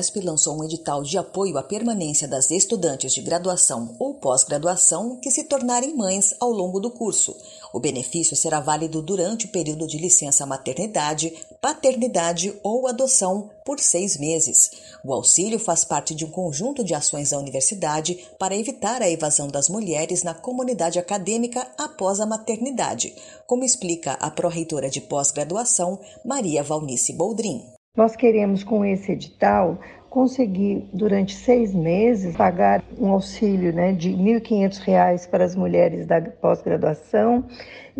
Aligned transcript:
A 0.00 0.02
Unesp 0.02 0.16
lançou 0.24 0.58
um 0.58 0.64
edital 0.64 1.02
de 1.02 1.18
apoio 1.18 1.58
à 1.58 1.62
permanência 1.62 2.26
das 2.26 2.50
estudantes 2.50 3.12
de 3.12 3.20
graduação 3.20 3.94
ou 3.98 4.14
pós-graduação 4.14 5.16
que 5.16 5.30
se 5.30 5.44
tornarem 5.44 5.94
mães 5.94 6.34
ao 6.40 6.50
longo 6.50 6.80
do 6.80 6.90
curso. 6.90 7.36
O 7.70 7.78
benefício 7.78 8.34
será 8.34 8.60
válido 8.60 9.02
durante 9.02 9.44
o 9.44 9.50
período 9.50 9.86
de 9.86 9.98
licença 9.98 10.46
maternidade, 10.46 11.34
paternidade 11.60 12.58
ou 12.62 12.88
adoção 12.88 13.50
por 13.62 13.78
seis 13.78 14.16
meses. 14.16 14.70
O 15.04 15.12
auxílio 15.12 15.58
faz 15.58 15.84
parte 15.84 16.14
de 16.14 16.24
um 16.24 16.30
conjunto 16.30 16.82
de 16.82 16.94
ações 16.94 17.28
da 17.28 17.38
universidade 17.38 18.26
para 18.38 18.56
evitar 18.56 19.02
a 19.02 19.10
evasão 19.10 19.48
das 19.48 19.68
mulheres 19.68 20.22
na 20.22 20.32
comunidade 20.32 20.98
acadêmica 20.98 21.70
após 21.76 22.20
a 22.20 22.26
maternidade, 22.26 23.14
como 23.46 23.64
explica 23.64 24.12
a 24.12 24.30
pró-reitora 24.30 24.88
de 24.88 25.02
pós-graduação, 25.02 26.00
Maria 26.24 26.62
Valnice 26.62 27.12
Boldrin. 27.12 27.79
Nós 27.96 28.14
queremos, 28.14 28.62
com 28.62 28.84
esse 28.84 29.10
edital, 29.10 29.80
conseguir, 30.08 30.88
durante 30.92 31.34
seis 31.34 31.74
meses, 31.74 32.36
pagar 32.36 32.84
um 32.96 33.08
auxílio 33.08 33.72
né, 33.72 33.92
de 33.92 34.10
R$ 34.10 34.40
1.500 34.40 35.28
para 35.28 35.44
as 35.44 35.56
mulheres 35.56 36.06
da 36.06 36.20
pós-graduação 36.20 37.44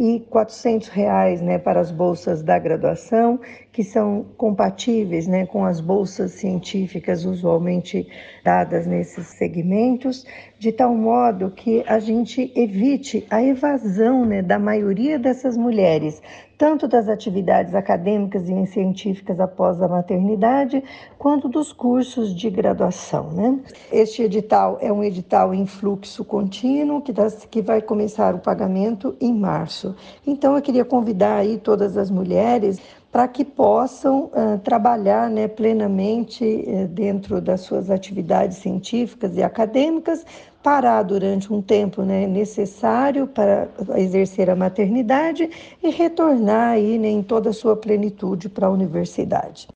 e 0.00 0.18
400 0.30 0.88
reais, 0.88 1.42
né, 1.42 1.58
para 1.58 1.78
as 1.78 1.90
bolsas 1.90 2.42
da 2.42 2.58
graduação, 2.58 3.38
que 3.70 3.84
são 3.84 4.24
compatíveis 4.38 5.26
né, 5.26 5.44
com 5.44 5.62
as 5.62 5.78
bolsas 5.78 6.32
científicas 6.32 7.26
usualmente 7.26 8.08
dadas 8.42 8.86
nesses 8.86 9.26
segmentos, 9.26 10.24
de 10.58 10.72
tal 10.72 10.94
modo 10.94 11.50
que 11.50 11.84
a 11.86 11.98
gente 11.98 12.50
evite 12.56 13.26
a 13.28 13.42
evasão 13.42 14.24
né, 14.24 14.40
da 14.40 14.58
maioria 14.58 15.18
dessas 15.18 15.54
mulheres, 15.54 16.22
tanto 16.56 16.86
das 16.86 17.08
atividades 17.08 17.74
acadêmicas 17.74 18.46
e 18.46 18.66
científicas 18.66 19.40
após 19.40 19.80
a 19.80 19.88
maternidade, 19.88 20.84
quanto 21.18 21.48
dos 21.48 21.72
cursos 21.72 22.34
de 22.34 22.50
graduação. 22.50 23.30
Né? 23.32 23.60
Este 23.90 24.22
edital 24.22 24.76
é 24.82 24.92
um 24.92 25.02
edital 25.02 25.54
em 25.54 25.64
fluxo 25.64 26.22
contínuo, 26.22 27.00
que, 27.00 27.14
das, 27.14 27.46
que 27.46 27.62
vai 27.62 27.80
começar 27.80 28.34
o 28.34 28.40
pagamento 28.40 29.16
em 29.18 29.32
março. 29.32 29.89
Então, 30.26 30.56
eu 30.56 30.62
queria 30.62 30.84
convidar 30.84 31.36
aí 31.36 31.58
todas 31.58 31.96
as 31.96 32.10
mulheres 32.10 32.80
para 33.10 33.26
que 33.26 33.44
possam 33.44 34.24
uh, 34.26 34.58
trabalhar 34.62 35.28
né, 35.28 35.48
plenamente 35.48 36.44
uh, 36.44 36.86
dentro 36.88 37.40
das 37.40 37.62
suas 37.62 37.90
atividades 37.90 38.58
científicas 38.58 39.36
e 39.36 39.42
acadêmicas, 39.42 40.24
parar 40.62 41.02
durante 41.02 41.52
um 41.52 41.60
tempo 41.60 42.02
né, 42.02 42.26
necessário 42.26 43.26
para 43.26 43.68
exercer 43.96 44.48
a 44.48 44.56
maternidade 44.56 45.50
e 45.82 45.90
retornar 45.90 46.72
aí, 46.72 46.98
né, 46.98 47.08
em 47.08 47.22
toda 47.22 47.50
a 47.50 47.52
sua 47.52 47.74
plenitude 47.74 48.48
para 48.48 48.66
a 48.66 48.70
universidade. 48.70 49.66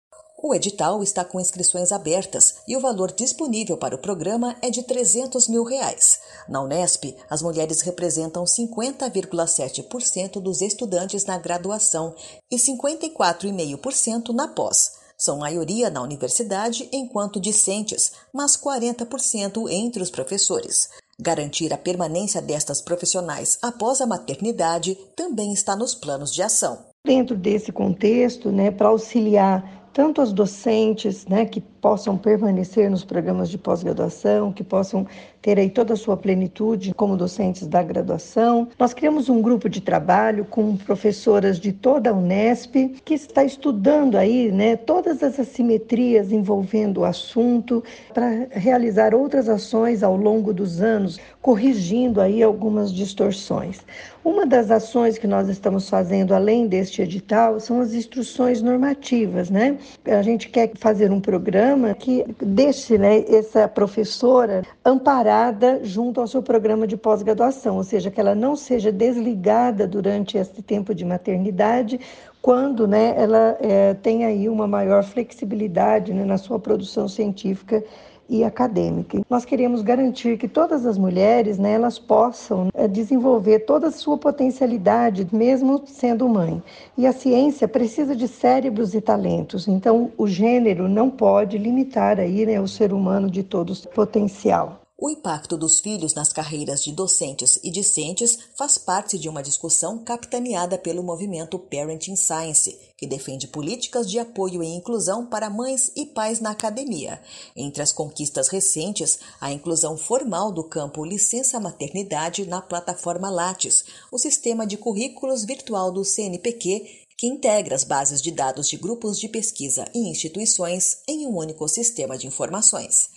O 0.46 0.54
edital 0.54 1.02
está 1.02 1.24
com 1.24 1.40
inscrições 1.40 1.90
abertas 1.90 2.56
e 2.68 2.76
o 2.76 2.80
valor 2.80 3.10
disponível 3.10 3.78
para 3.78 3.94
o 3.94 3.98
programa 3.98 4.54
é 4.60 4.68
de 4.68 4.82
300 4.82 5.48
mil 5.48 5.64
reais. 5.64 6.20
Na 6.46 6.62
Unesp, 6.62 7.16
as 7.30 7.40
mulheres 7.40 7.80
representam 7.80 8.44
50,7% 8.44 10.42
dos 10.42 10.60
estudantes 10.60 11.24
na 11.24 11.38
graduação 11.38 12.14
e 12.52 12.56
54,5% 12.56 14.34
na 14.34 14.46
pós. 14.46 14.98
São 15.16 15.38
maioria 15.38 15.88
na 15.88 16.02
universidade 16.02 16.90
enquanto 16.92 17.40
discentes, 17.40 18.12
mas 18.30 18.54
40% 18.54 19.70
entre 19.70 20.02
os 20.02 20.10
professores. 20.10 20.90
Garantir 21.18 21.72
a 21.72 21.78
permanência 21.78 22.42
destas 22.42 22.82
profissionais 22.82 23.56
após 23.62 24.02
a 24.02 24.06
maternidade 24.06 24.94
também 25.16 25.54
está 25.54 25.74
nos 25.74 25.94
planos 25.94 26.34
de 26.34 26.42
ação. 26.42 26.84
Dentro 27.02 27.34
desse 27.34 27.72
contexto, 27.72 28.52
né, 28.52 28.70
para 28.70 28.88
auxiliar 28.88 29.83
tanto 29.94 30.20
as 30.20 30.32
docentes, 30.32 31.24
né, 31.26 31.46
que 31.46 31.60
possam 31.60 32.18
permanecer 32.18 32.90
nos 32.90 33.04
programas 33.04 33.48
de 33.48 33.56
pós-graduação, 33.56 34.52
que 34.52 34.64
possam 34.64 35.06
ter 35.40 35.58
aí 35.58 35.70
toda 35.70 35.92
a 35.92 35.96
sua 35.96 36.16
plenitude 36.16 36.92
como 36.94 37.16
docentes 37.16 37.66
da 37.66 37.82
graduação. 37.82 38.66
Nós 38.78 38.92
criamos 38.92 39.28
um 39.28 39.40
grupo 39.40 39.68
de 39.68 39.80
trabalho 39.80 40.46
com 40.46 40.76
professoras 40.76 41.60
de 41.60 41.70
toda 41.70 42.10
a 42.10 42.12
Unesp 42.12 42.74
que 43.04 43.14
está 43.14 43.44
estudando 43.44 44.16
aí, 44.16 44.50
né, 44.50 44.74
todas 44.76 45.22
as 45.22 45.38
assimetrias 45.38 46.32
envolvendo 46.32 47.02
o 47.02 47.04
assunto 47.04 47.84
para 48.12 48.48
realizar 48.50 49.14
outras 49.14 49.48
ações 49.48 50.02
ao 50.02 50.16
longo 50.16 50.52
dos 50.52 50.80
anos, 50.80 51.20
corrigindo 51.40 52.20
aí 52.20 52.42
algumas 52.42 52.92
distorções. 52.92 53.80
Uma 54.24 54.46
das 54.46 54.70
ações 54.70 55.18
que 55.18 55.26
nós 55.26 55.50
estamos 55.50 55.88
fazendo 55.88 56.34
além 56.34 56.66
deste 56.66 57.02
edital 57.02 57.60
são 57.60 57.80
as 57.80 57.92
instruções 57.92 58.62
normativas, 58.62 59.50
né? 59.50 59.76
A 60.04 60.22
gente 60.22 60.48
quer 60.48 60.70
fazer 60.76 61.10
um 61.10 61.20
programa 61.20 61.94
que 61.94 62.24
deixe 62.40 62.98
né, 62.98 63.24
essa 63.28 63.66
professora 63.66 64.62
amparada 64.84 65.80
junto 65.82 66.20
ao 66.20 66.26
seu 66.26 66.42
programa 66.42 66.86
de 66.86 66.96
pós-graduação, 66.96 67.76
ou 67.76 67.84
seja, 67.84 68.10
que 68.10 68.20
ela 68.20 68.34
não 68.34 68.54
seja 68.56 68.92
desligada 68.92 69.86
durante 69.86 70.36
esse 70.36 70.62
tempo 70.62 70.94
de 70.94 71.04
maternidade, 71.04 71.98
quando 72.40 72.86
né, 72.86 73.14
ela 73.16 73.56
é, 73.60 73.94
tem 73.94 74.24
aí 74.24 74.48
uma 74.48 74.66
maior 74.66 75.02
flexibilidade 75.02 76.12
né, 76.12 76.24
na 76.24 76.36
sua 76.36 76.58
produção 76.58 77.08
científica 77.08 77.82
e 78.28 78.44
acadêmica. 78.44 79.20
Nós 79.28 79.44
queremos 79.44 79.82
garantir 79.82 80.38
que 80.38 80.48
todas 80.48 80.86
as 80.86 80.98
mulheres, 80.98 81.58
né, 81.58 81.72
elas 81.72 81.98
possam 81.98 82.68
é, 82.74 82.86
desenvolver 82.88 83.60
toda 83.60 83.88
a 83.88 83.92
sua 83.92 84.16
potencialidade, 84.16 85.26
mesmo 85.32 85.82
sendo 85.86 86.28
mãe. 86.28 86.62
E 86.96 87.06
a 87.06 87.12
ciência 87.12 87.68
precisa 87.68 88.14
de 88.14 88.28
cérebros 88.28 88.94
e 88.94 89.00
talentos. 89.00 89.68
Então, 89.68 90.12
o 90.16 90.26
gênero 90.26 90.88
não 90.88 91.10
pode 91.10 91.58
limitar 91.58 92.18
aí, 92.18 92.46
né, 92.46 92.60
o 92.60 92.68
ser 92.68 92.92
humano 92.92 93.30
de 93.30 93.42
todo 93.42 93.70
o 93.70 93.88
potencial. 93.88 94.83
O 94.96 95.10
impacto 95.10 95.56
dos 95.56 95.80
filhos 95.80 96.14
nas 96.14 96.32
carreiras 96.32 96.82
de 96.82 96.92
docentes 96.92 97.58
e 97.64 97.70
discentes 97.70 98.38
faz 98.56 98.78
parte 98.78 99.18
de 99.18 99.28
uma 99.28 99.42
discussão 99.42 99.98
capitaneada 100.04 100.78
pelo 100.78 101.02
movimento 101.02 101.58
Parenting 101.58 102.14
Science, 102.14 102.78
que 102.96 103.04
defende 103.04 103.48
políticas 103.48 104.08
de 104.08 104.20
apoio 104.20 104.62
e 104.62 104.68
inclusão 104.68 105.26
para 105.26 105.50
mães 105.50 105.90
e 105.96 106.06
pais 106.06 106.38
na 106.38 106.50
academia. 106.50 107.20
Entre 107.56 107.82
as 107.82 107.90
conquistas 107.90 108.46
recentes, 108.46 109.18
a 109.40 109.50
inclusão 109.50 109.96
formal 109.96 110.52
do 110.52 110.62
campo 110.62 111.04
licença 111.04 111.58
maternidade 111.58 112.46
na 112.46 112.62
plataforma 112.62 113.28
Lattes, 113.28 113.84
o 114.12 114.18
sistema 114.18 114.64
de 114.64 114.76
currículos 114.76 115.44
virtual 115.44 115.90
do 115.90 116.04
CNPq 116.04 117.04
que 117.16 117.26
integra 117.26 117.74
as 117.74 117.82
bases 117.82 118.22
de 118.22 118.30
dados 118.30 118.68
de 118.68 118.76
grupos 118.76 119.18
de 119.18 119.28
pesquisa 119.28 119.88
e 119.92 120.08
instituições 120.08 120.98
em 121.08 121.26
um 121.26 121.36
único 121.36 121.66
sistema 121.68 122.16
de 122.16 122.26
informações. 122.28 123.08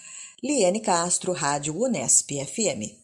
Liane 0.44 0.82
Castro, 0.82 1.34
Rádio 1.34 1.76
Unesp 1.76 2.30
FM. 2.30 2.96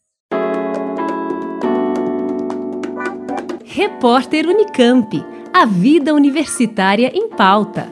Repórter 3.65 4.45
Unicamp. 4.45 5.09
A 5.51 5.65
vida 5.65 6.13
universitária 6.13 7.11
em 7.11 7.29
pauta. 7.29 7.91